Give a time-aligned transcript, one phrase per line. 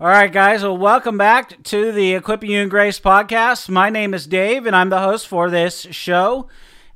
[0.00, 0.62] All right, guys.
[0.62, 3.68] Well, welcome back to the Equipping You in Grace podcast.
[3.68, 6.48] My name is Dave, and I'm the host for this show.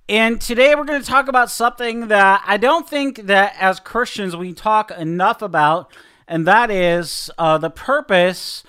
[0.08, 4.34] And today we're going to talk about something that I don't think that as Christians
[4.34, 5.92] we talk enough about,
[6.26, 8.64] and that is uh, the purpose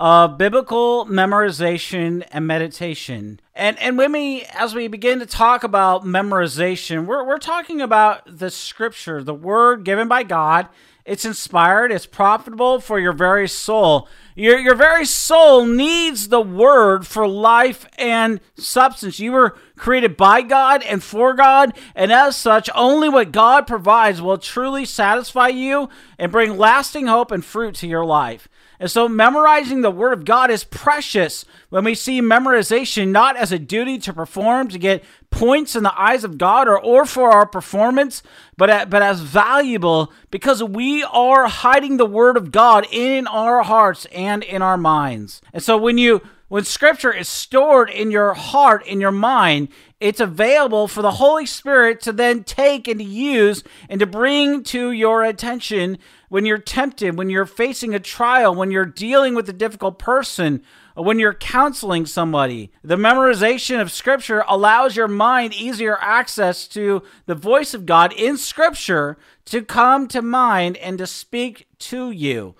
[0.00, 3.38] of biblical memorization and meditation.
[3.54, 8.22] And and when we as we begin to talk about memorization, we're we're talking about
[8.26, 10.68] the scripture, the word given by God
[11.04, 14.08] it's inspired, it's profitable for your very soul.
[14.34, 19.18] Your, your very soul needs the word for life and substance.
[19.18, 24.20] You were created by God and for God, and as such, only what God provides
[24.20, 28.48] will truly satisfy you and bring lasting hope and fruit to your life.
[28.80, 33.52] And so, memorizing the Word of God is precious when we see memorization not as
[33.52, 37.30] a duty to perform to get points in the eyes of God or, or for
[37.30, 38.22] our performance,
[38.56, 44.06] but, but as valuable because we are hiding the Word of God in our hearts
[44.06, 45.42] and in our minds.
[45.52, 49.68] And so, when you when scripture is stored in your heart, in your mind,
[50.00, 54.64] it's available for the Holy Spirit to then take and to use and to bring
[54.64, 55.98] to your attention
[56.30, 60.62] when you're tempted, when you're facing a trial, when you're dealing with a difficult person,
[60.94, 62.70] when you're counseling somebody.
[62.82, 68.36] The memorization of Scripture allows your mind easier access to the voice of God in
[68.36, 72.54] Scripture to come to mind and to speak to you.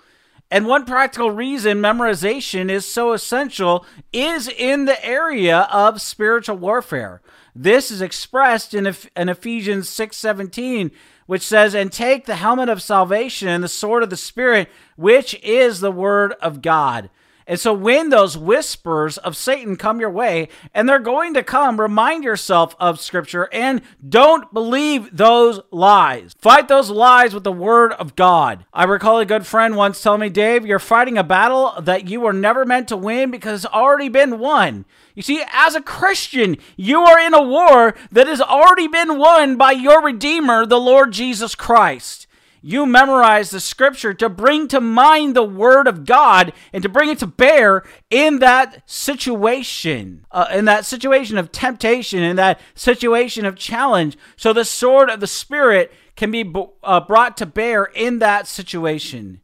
[0.51, 7.21] And one practical reason memorization is so essential is in the area of spiritual warfare.
[7.55, 10.91] This is expressed in, Ephesians 6:17
[11.25, 15.33] which says, And take the helmet of salvation and the sword of the Spirit, which
[15.43, 17.09] is the word of God.
[17.51, 21.81] And so when those whispers of Satan come your way, and they're going to come,
[21.81, 26.33] remind yourself of Scripture and don't believe those lies.
[26.39, 28.63] Fight those lies with the Word of God.
[28.73, 32.21] I recall a good friend once telling me, Dave, you're fighting a battle that you
[32.21, 34.85] were never meant to win because it's already been won.
[35.13, 39.57] You see, as a Christian, you are in a war that has already been won
[39.57, 42.27] by your Redeemer, the Lord Jesus Christ
[42.61, 47.09] you memorize the scripture to bring to mind the word of God and to bring
[47.09, 53.45] it to bear in that situation, uh, in that situation of temptation, in that situation
[53.45, 54.17] of challenge.
[54.35, 59.41] So the sword of the Spirit can be uh, brought to bear in that situation.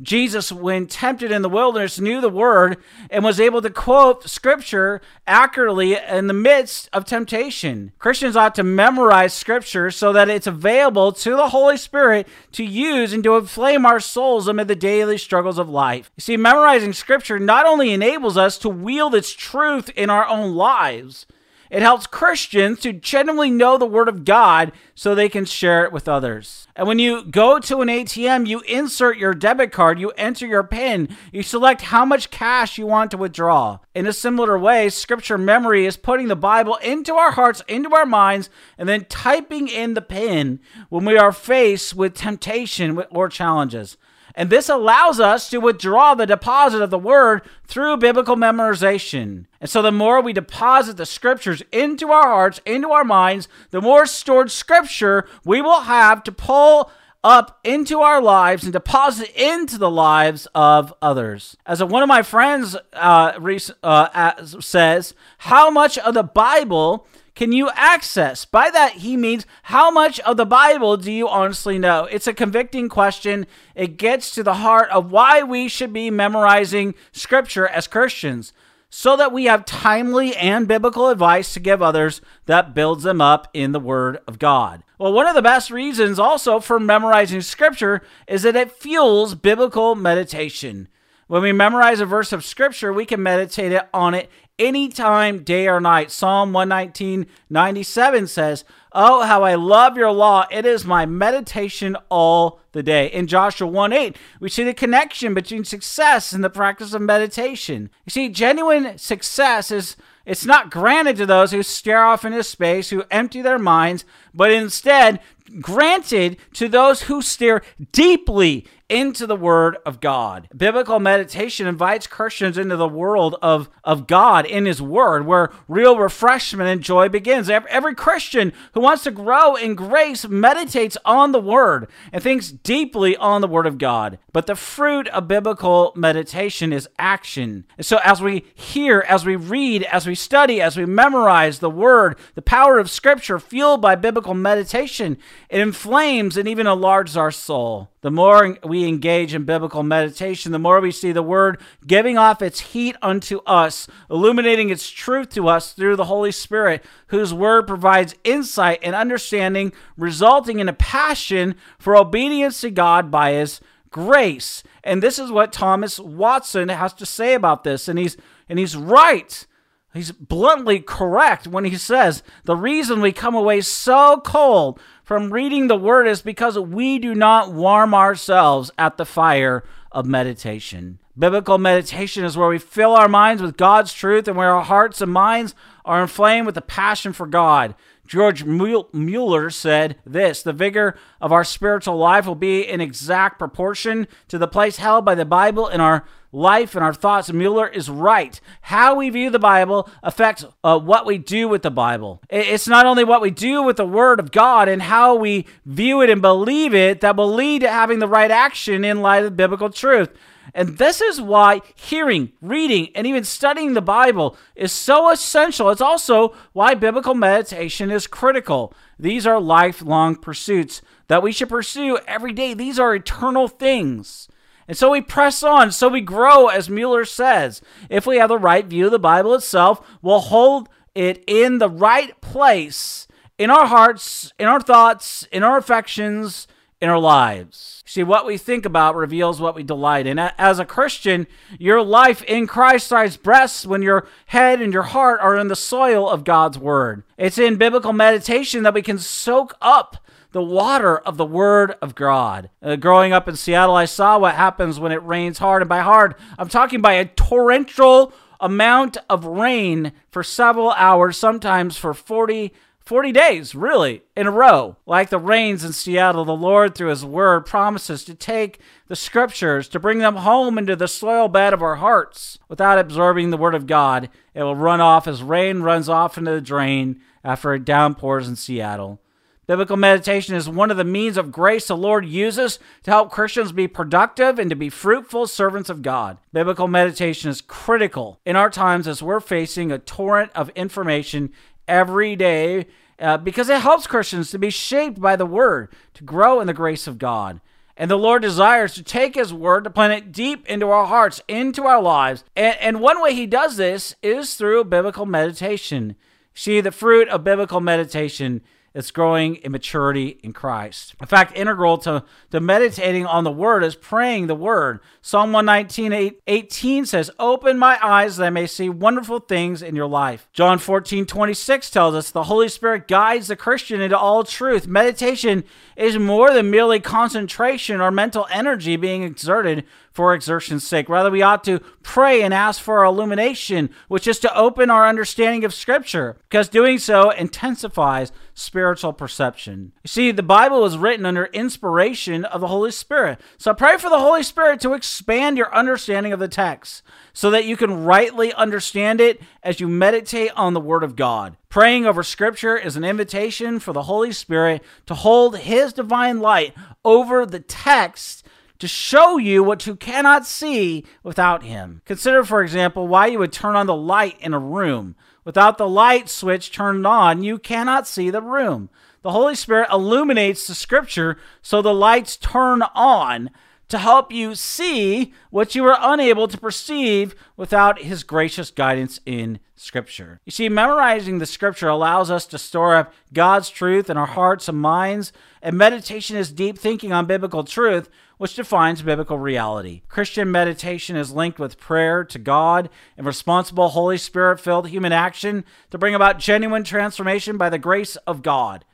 [0.00, 2.76] Jesus, when tempted in the wilderness, knew the word
[3.10, 7.92] and was able to quote scripture accurately in the midst of temptation.
[7.98, 13.12] Christians ought to memorize scripture so that it's available to the Holy Spirit to use
[13.12, 16.10] and to inflame our souls amid the daily struggles of life.
[16.16, 20.54] You see, memorizing scripture not only enables us to wield its truth in our own
[20.54, 21.26] lives,
[21.70, 25.92] it helps Christians to genuinely know the Word of God so they can share it
[25.92, 26.66] with others.
[26.74, 30.62] And when you go to an ATM, you insert your debit card, you enter your
[30.62, 33.78] PIN, you select how much cash you want to withdraw.
[33.94, 38.06] In a similar way, scripture memory is putting the Bible into our hearts, into our
[38.06, 43.96] minds, and then typing in the PIN when we are faced with temptation or challenges.
[44.38, 49.46] And this allows us to withdraw the deposit of the word through biblical memorization.
[49.60, 53.80] And so the more we deposit the scriptures into our hearts, into our minds, the
[53.80, 56.92] more stored scripture we will have to pull
[57.24, 61.56] up into our lives and deposit into the lives of others.
[61.66, 63.32] As one of my friends uh,
[63.74, 68.44] uh, says, how much of the Bible can you access?
[68.44, 72.06] By that, he means how much of the Bible do you honestly know?
[72.06, 73.46] It's a convicting question.
[73.76, 78.52] It gets to the heart of why we should be memorizing Scripture as Christians
[78.90, 83.46] so that we have timely and biblical advice to give others that builds them up
[83.54, 84.82] in the Word of God.
[84.98, 89.94] Well, one of the best reasons also for memorizing Scripture is that it fuels biblical
[89.94, 90.88] meditation.
[91.28, 95.80] When we memorize a verse of Scripture, we can meditate on it anytime, day or
[95.80, 96.10] night.
[96.10, 100.46] Psalm 119, 97 says, Oh, how I love your law.
[100.50, 103.06] It is my meditation all the day.
[103.06, 107.90] In Joshua 1 8, we see the connection between success and the practice of meditation.
[108.06, 112.90] You see, genuine success is it's not granted to those who stare off into space,
[112.90, 114.04] who empty their minds,
[114.34, 115.20] but instead
[115.60, 117.62] granted to those who stare
[117.92, 120.48] deeply into the Word of God.
[120.56, 125.98] Biblical meditation invites Christians into the world of, of God in His Word, where real
[125.98, 127.50] refreshment and joy begins.
[127.50, 133.16] Every, Christian who wants to grow in grace meditates on the Word and thinks deeply
[133.16, 134.18] on the Word of God.
[134.32, 137.64] But the fruit of biblical meditation is action.
[137.76, 141.70] And so as we hear, as we read, as we study, as we memorize the
[141.70, 145.18] Word, the power of Scripture fueled by biblical meditation,
[145.48, 147.90] it inflames and even enlarges our soul.
[148.00, 152.40] The more we engage in biblical meditation, the more we see the Word giving off
[152.40, 157.66] its heat unto us, illuminating its truth to us through the Holy Spirit, whose Word
[157.66, 163.60] provides insight and understanding, resulting in a passion for obedience to God by His
[163.90, 164.62] grace.
[164.84, 168.16] And this is what Thomas Watson has to say about this, and he's
[168.48, 169.46] and he's right.
[169.94, 175.68] He's bluntly correct when he says the reason we come away so cold from reading
[175.68, 180.98] the word is because we do not warm ourselves at the fire of meditation.
[181.18, 185.00] Biblical meditation is where we fill our minds with God's truth and where our hearts
[185.00, 185.54] and minds
[185.84, 187.74] are inflamed with a passion for God.
[188.06, 194.06] George Mueller said this The vigor of our spiritual life will be in exact proportion
[194.28, 197.32] to the place held by the Bible in our life and our thoughts.
[197.32, 198.40] Mueller is right.
[198.62, 202.20] How we view the Bible affects uh, what we do with the Bible.
[202.28, 206.00] It's not only what we do with the Word of God and how we view
[206.02, 209.36] it and believe it that will lead to having the right action in light of
[209.36, 210.10] biblical truth.
[210.54, 215.70] And this is why hearing, reading, and even studying the Bible is so essential.
[215.70, 218.72] It's also why biblical meditation is critical.
[218.98, 222.54] These are lifelong pursuits that we should pursue every day.
[222.54, 224.28] These are eternal things.
[224.68, 227.62] And so we press on, so we grow, as Mueller says.
[227.88, 231.70] If we have the right view of the Bible itself, we'll hold it in the
[231.70, 236.46] right place in our hearts, in our thoughts, in our affections,
[236.80, 237.82] in our lives.
[237.86, 240.18] See, what we think about reveals what we delight in.
[240.18, 241.26] As a Christian,
[241.58, 245.56] your life in Christ thrives best when your head and your heart are in the
[245.56, 247.04] soil of God's Word.
[247.16, 250.04] It's in biblical meditation that we can soak up
[250.38, 252.48] the water of the Word of God.
[252.62, 255.62] Uh, growing up in Seattle, I saw what happens when it rains hard.
[255.62, 261.76] And by hard, I'm talking by a torrential amount of rain for several hours, sometimes
[261.76, 262.52] for 40
[262.84, 264.76] 40 days, really, in a row.
[264.86, 269.66] Like the rains in Seattle, the Lord, through His Word, promises to take the Scriptures,
[269.70, 272.38] to bring them home into the soil bed of our hearts.
[272.48, 276.30] Without absorbing the Word of God, it will run off as rain runs off into
[276.30, 279.00] the drain after it downpours in Seattle.
[279.48, 283.50] Biblical meditation is one of the means of grace the Lord uses to help Christians
[283.50, 286.18] be productive and to be fruitful servants of God.
[286.34, 291.32] Biblical meditation is critical in our times as we're facing a torrent of information
[291.66, 292.66] every day
[292.98, 296.52] uh, because it helps Christians to be shaped by the Word, to grow in the
[296.52, 297.40] grace of God.
[297.74, 301.22] And the Lord desires to take His Word to plant it deep into our hearts,
[301.26, 302.22] into our lives.
[302.36, 305.96] And, and one way He does this is through biblical meditation.
[306.34, 308.42] See, the fruit of biblical meditation
[308.78, 310.94] it's growing in maturity in Christ.
[311.00, 314.78] In fact, integral to, to meditating on the word is praying the word.
[315.02, 319.88] Psalm 119, 18 says, Open my eyes that I may see wonderful things in your
[319.88, 320.28] life.
[320.32, 324.68] John 14, 26 tells us the Holy Spirit guides the Christian into all truth.
[324.68, 325.42] Meditation
[325.76, 329.64] is more than merely concentration or mental energy being exerted
[329.98, 330.88] for exertion's sake.
[330.88, 334.86] Rather, we ought to pray and ask for our illumination, which is to open our
[334.86, 339.72] understanding of Scripture, because doing so intensifies spiritual perception.
[339.82, 343.20] You see, the Bible was written under inspiration of the Holy Spirit.
[343.38, 347.46] So pray for the Holy Spirit to expand your understanding of the text so that
[347.46, 351.36] you can rightly understand it as you meditate on the Word of God.
[351.48, 356.54] Praying over Scripture is an invitation for the Holy Spirit to hold His divine light
[356.84, 358.24] over the text
[358.58, 361.82] to show you what you cannot see without Him.
[361.84, 364.96] Consider, for example, why you would turn on the light in a room.
[365.24, 368.70] Without the light switch turned on, you cannot see the room.
[369.02, 373.30] The Holy Spirit illuminates the Scripture so the lights turn on
[373.68, 379.38] to help you see what you are unable to perceive without His gracious guidance in
[379.56, 380.20] Scripture.
[380.24, 384.48] You see, memorizing the Scripture allows us to store up God's truth in our hearts
[384.48, 385.12] and minds,
[385.42, 389.82] and meditation is deep thinking on biblical truth, which defines biblical reality.
[389.88, 395.44] Christian meditation is linked with prayer to God and responsible Holy Spirit filled human action
[395.70, 398.64] to bring about genuine transformation by the grace of God.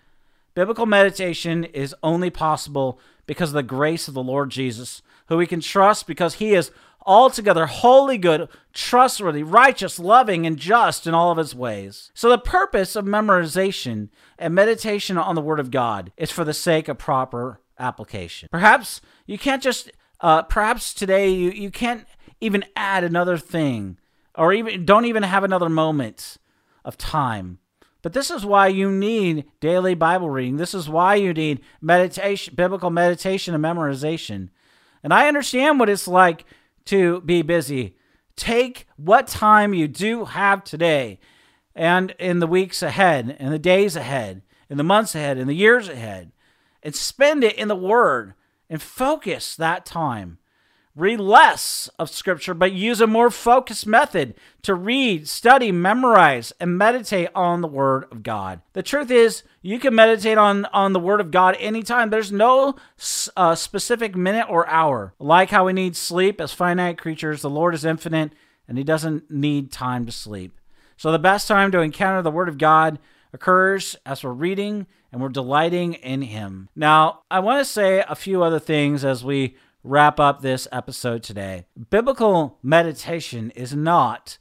[0.55, 5.47] Biblical meditation is only possible because of the grace of the Lord Jesus, who we
[5.47, 6.71] can trust because he is
[7.07, 12.11] altogether holy, good, trustworthy, righteous, loving, and just in all of his ways.
[12.15, 14.09] So, the purpose of memorization
[14.39, 18.49] and meditation on the Word of God is for the sake of proper application.
[18.51, 19.91] Perhaps you can't just,
[20.21, 22.07] uh, perhaps today you, you can't
[22.41, 23.99] even add another thing
[24.35, 26.37] or even don't even have another moment
[26.85, 27.59] of time.
[28.03, 30.59] But this is why you need daily Bible reading.
[30.59, 34.51] This is why you need meditation, biblical meditation and memorization.
[35.03, 36.45] And I understand what it's like
[36.87, 37.97] to be busy.
[38.37, 41.19] Take what time you do have today
[41.75, 45.55] and in the weeks ahead, in the days ahead, in the months ahead, in the
[45.55, 46.33] years ahead,
[46.85, 48.35] and spend it in the Word
[48.71, 50.39] and focus that time
[50.97, 56.79] read less of Scripture, but use a more focused method to read, study, memorize, and
[56.79, 58.61] meditate on the Word of God.
[58.75, 62.11] The truth is, you can meditate on, on the Word of God anytime.
[62.11, 62.77] There's no
[63.37, 65.15] uh, specific minute or hour.
[65.19, 68.33] Like how we need sleep as finite creatures, the Lord is infinite
[68.69, 70.61] and He doesn't need time to sleep.
[70.97, 73.01] So, the best time to encounter the Word of God
[73.35, 76.69] occurs as we're reading and we're delighting in Him.
[76.75, 81.23] Now, I want to say a few other things as we wrap up this episode
[81.23, 81.67] today.
[81.91, 84.39] Biblical meditation is not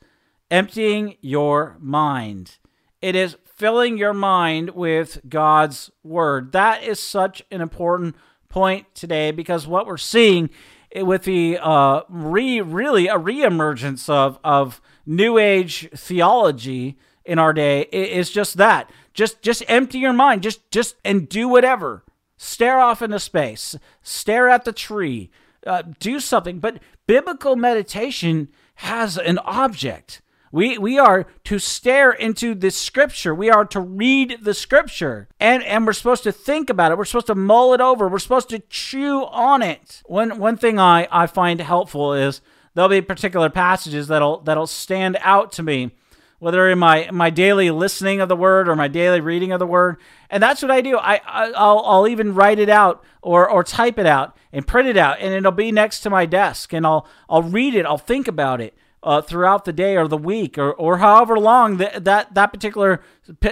[0.50, 2.58] emptying your mind,
[3.02, 6.52] it is filling your mind with God's word.
[6.54, 8.16] That is such an important
[8.50, 10.50] point today because what we're seeing
[10.96, 17.82] with the uh, re really a reemergence of of new age theology in our day
[17.82, 18.89] is just that.
[19.13, 20.44] Just just empty your mind.
[20.44, 22.03] Just just and do whatever.
[22.38, 25.32] Stare off into space, stare at the tree,
[25.65, 26.60] uh, do something.
[26.60, 30.22] But biblical meditation has an object.
[30.51, 33.34] We, we are to stare into the scripture.
[33.34, 35.27] We are to read the scripture.
[35.39, 36.98] And, and we're supposed to think about it.
[36.98, 38.08] We're supposed to mull it over.
[38.08, 40.03] We're supposed to chew on it.
[40.06, 42.42] One, one thing I, I find helpful is
[42.75, 45.96] there'll be particular passages that'll, that'll stand out to me
[46.44, 49.66] whether in my my daily listening of the word or my daily reading of the
[49.66, 49.96] word.
[50.30, 50.98] And that's what I do.
[50.98, 54.90] I, I will I'll even write it out or or type it out and print
[54.90, 57.86] it out, and it'll be next to my desk, and I'll I'll read it.
[57.86, 58.76] I'll think about it.
[59.02, 63.02] Uh, throughout the day or the week or, or however long that that, that particular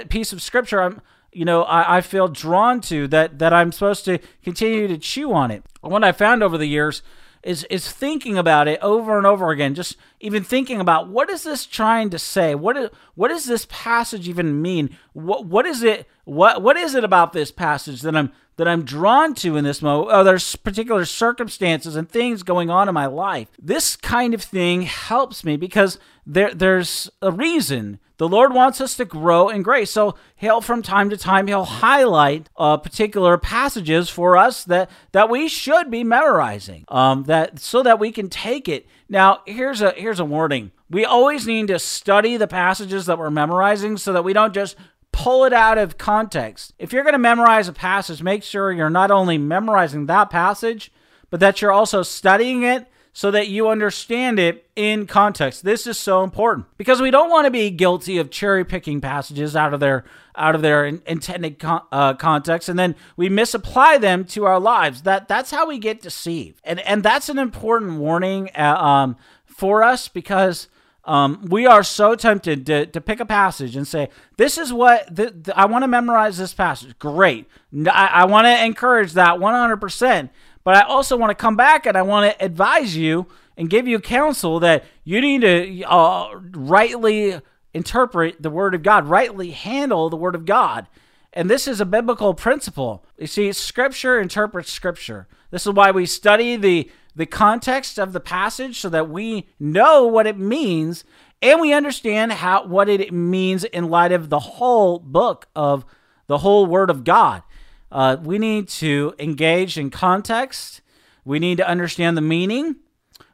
[0.07, 1.01] piece of scripture I'm
[1.33, 5.33] you know I, I feel drawn to that that I'm supposed to continue to chew
[5.33, 5.65] on it.
[5.81, 7.03] What I found over the years
[7.43, 11.43] is is thinking about it over and over again just even thinking about what is
[11.43, 12.53] this trying to say?
[12.55, 14.95] What is, what does this passage even mean?
[15.13, 18.83] What what is it what what is it about this passage that I'm that I'm
[18.83, 23.07] drawn to in this moment oh there's particular circumstances and things going on in my
[23.07, 28.79] life this kind of thing helps me because there there's a reason the Lord wants
[28.79, 29.89] us to grow in grace.
[29.89, 35.27] So he'll from time to time he'll highlight uh, particular passages for us that that
[35.27, 36.85] we should be memorizing.
[36.89, 38.85] Um, that so that we can take it.
[39.09, 40.71] Now here's a here's a warning.
[40.87, 44.75] We always need to study the passages that we're memorizing so that we don't just
[45.21, 46.73] pull it out of context.
[46.79, 50.91] If you're going to memorize a passage, make sure you're not only memorizing that passage,
[51.29, 55.63] but that you're also studying it so that you understand it in context.
[55.63, 59.55] This is so important because we don't want to be guilty of cherry picking passages
[59.55, 64.23] out of their out of their intended con- uh, context, and then we misapply them
[64.25, 65.03] to our lives.
[65.03, 69.83] That that's how we get deceived, and and that's an important warning uh, um, for
[69.83, 70.67] us because.
[71.03, 75.15] Um, we are so tempted to, to pick a passage and say, This is what
[75.15, 76.97] th- th- I want to memorize this passage.
[76.99, 77.47] Great.
[77.87, 80.29] I, I want to encourage that 100%.
[80.63, 83.27] But I also want to come back and I want to advise you
[83.57, 87.41] and give you counsel that you need to uh, rightly
[87.73, 90.87] interpret the Word of God, rightly handle the Word of God.
[91.33, 93.05] And this is a biblical principle.
[93.17, 95.27] You see, Scripture interprets Scripture.
[95.49, 100.05] This is why we study the, the context of the passage so that we know
[100.05, 101.03] what it means
[101.41, 105.85] and we understand how what it means in light of the whole book of
[106.27, 107.43] the whole Word of God.
[107.91, 110.81] Uh, we need to engage in context.
[111.25, 112.77] We need to understand the meaning.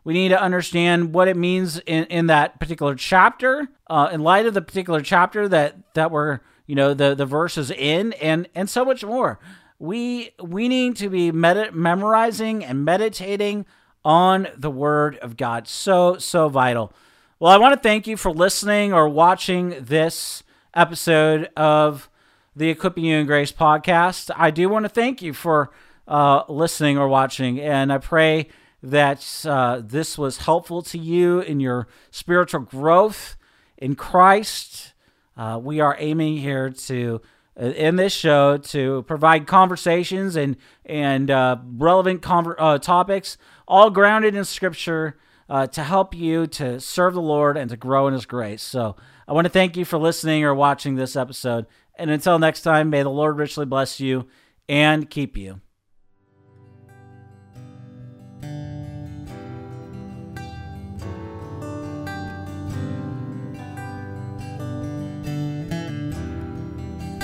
[0.03, 4.45] We need to understand what it means in, in that particular chapter, uh, in light
[4.45, 8.69] of the particular chapter that that we're you know the the verses in, and and
[8.69, 9.37] so much more.
[9.79, 13.65] We we need to be med- memorizing and meditating
[14.03, 15.67] on the Word of God.
[15.67, 16.93] So so vital.
[17.39, 20.43] Well, I want to thank you for listening or watching this
[20.73, 22.09] episode of
[22.55, 24.31] the Equipping You in Grace podcast.
[24.35, 25.69] I do want to thank you for
[26.07, 28.47] uh, listening or watching, and I pray
[28.81, 33.35] that uh, this was helpful to you in your spiritual growth
[33.77, 34.93] in Christ.
[35.35, 37.21] Uh, we are aiming here to
[37.57, 43.37] in this show to provide conversations and and uh, relevant conver- uh, topics,
[43.67, 45.17] all grounded in Scripture,
[45.49, 48.61] uh, to help you to serve the Lord and to grow in His grace.
[48.61, 48.95] So
[49.27, 51.65] I want to thank you for listening or watching this episode.
[51.95, 54.27] And until next time, may the Lord richly bless you
[54.69, 55.61] and keep you.